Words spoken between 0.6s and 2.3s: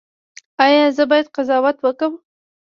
ایا زه باید قضاوت وکړم؟